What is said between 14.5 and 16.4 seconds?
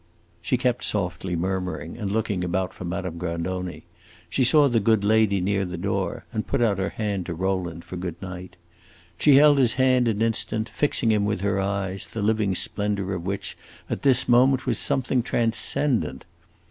was something transcendent.